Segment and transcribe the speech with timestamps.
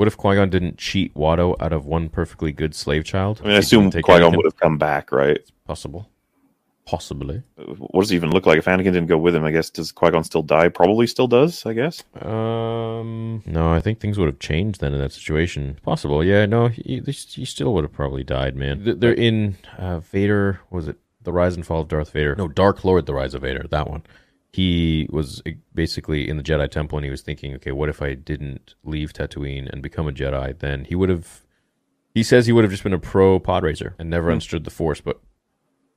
[0.00, 3.42] What if Qui Gon didn't cheat Watto out of one perfectly good slave child?
[3.44, 5.38] I mean, I assume Qui Gon would have come back, right?
[5.66, 6.08] Possible.
[6.86, 7.42] Possibly.
[7.56, 9.44] What does it even look like if Anakin didn't go with him?
[9.44, 10.70] I guess does Qui Gon still die?
[10.70, 11.66] Probably still does.
[11.66, 12.02] I guess.
[12.18, 15.78] Um, no, I think things would have changed then in that situation.
[15.82, 16.46] Possible, yeah.
[16.46, 18.98] No, he, he still would have probably died, man.
[18.98, 20.60] They're in uh, Vader.
[20.70, 22.34] Was it the Rise and Fall of Darth Vader?
[22.36, 23.66] No, Dark Lord: The Rise of Vader.
[23.68, 24.02] That one.
[24.52, 28.02] He was uh, basically in the Jedi Temple, and he was thinking, okay, what if
[28.02, 30.58] I didn't leave Tatooine and become a Jedi?
[30.58, 31.42] Then he would have.
[32.12, 34.70] He says he would have just been a pro pod racer and never understood the
[34.70, 35.20] Force, but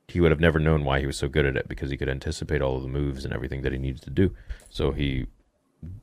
[0.08, 2.08] he would have never known why he was so good at it because he could
[2.08, 4.34] anticipate all of the moves and everything that he needed to do.
[4.68, 5.26] So he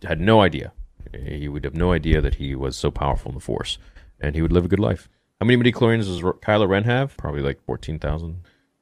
[0.03, 0.73] had no idea.
[1.13, 3.77] He would have no idea that he was so powerful in the Force,
[4.19, 5.07] and he would live a good life.
[5.39, 7.17] How many midichlorians does Kylo Ren have?
[7.17, 8.41] Probably like 14,000,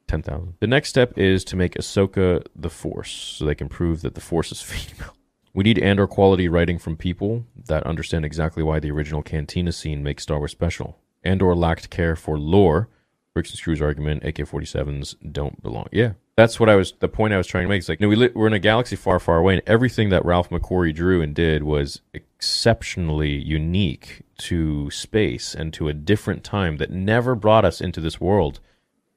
[0.10, 0.56] 10,000.
[0.60, 4.22] The next step is to make Ahsoka the Force, so they can prove that the
[4.22, 5.14] Force is female.
[5.54, 10.04] We need Andor quality writing from people that understand exactly why the original Cantina scene
[10.04, 10.98] makes Star Wars special.
[11.24, 12.90] Andor lacked care for lore.
[13.34, 15.88] Bricks and Screws argument, AK-47s don't belong.
[15.92, 16.94] Yeah, that's what I was.
[17.00, 18.60] The point I was trying to make is like, no, we li- we're in a
[18.60, 24.24] galaxy far, far away, and everything that Ralph McQuarrie drew and did was exceptionally unique
[24.38, 28.60] to space and to a different time that never brought us into this world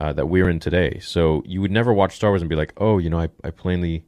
[0.02, 0.98] uh, that we're in today.
[1.00, 3.50] So you would never watch Star Wars and be like, oh, you know, I, I
[3.50, 4.04] plainly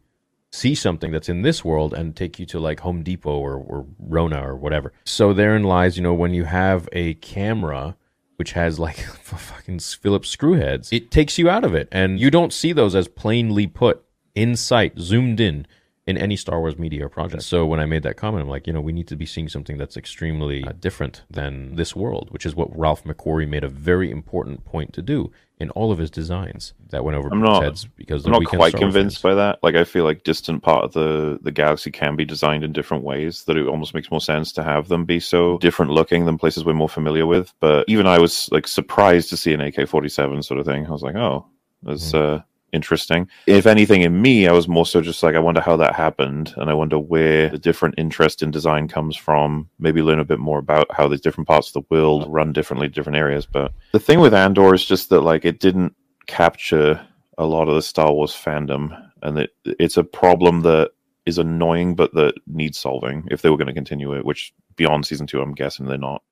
[0.51, 3.86] see something that's in this world and take you to like Home Depot or, or
[4.01, 4.92] Rona or whatever.
[5.05, 7.97] So therein lies, you know, when you have a camera
[8.36, 11.86] which has like fucking Phillips screwheads, it takes you out of it.
[11.92, 15.64] And you don't see those as plainly put in sight, zoomed in
[16.06, 17.42] in any Star Wars media or project.
[17.44, 19.48] So when I made that comment, I'm like, you know, we need to be seeing
[19.48, 23.69] something that's extremely uh, different than this world, which is what Ralph McQuarrie made a
[23.69, 27.62] very important point to do in all of his designs that went over I'm not-
[27.62, 29.61] heads because I'm not quite Star convinced by that.
[29.62, 33.02] Like, I feel like distant part of the the galaxy can be designed in different
[33.02, 33.44] ways.
[33.44, 36.67] That it almost makes more sense to have them be so different looking than places
[36.67, 37.55] we're more familiar with.
[37.61, 40.86] But even I was like surprised to see an AK-47 sort of thing.
[40.86, 41.46] I was like, oh,
[41.83, 42.34] that's Mm-hmm.
[42.36, 42.42] uh,
[42.74, 43.29] interesting.
[43.46, 46.52] If anything, in me, I was more so just like, I wonder how that happened,
[46.57, 49.68] and I wonder where the different interest in design comes from.
[49.79, 52.86] Maybe learn a bit more about how these different parts of the world run differently
[52.86, 53.46] in different areas.
[53.46, 55.95] But the thing with Andor is just that like it didn't
[56.27, 57.01] capture
[57.39, 60.91] a lot of the Star Wars fandom, and it, it's a problem that
[61.27, 64.24] is annoying, but that needs solving if they were going to continue it.
[64.24, 66.23] Which beyond season two, I'm guessing they're not.